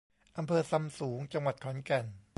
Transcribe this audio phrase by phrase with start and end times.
[0.37, 2.05] อำเภอซำสูง จังหวัดขอนแก่น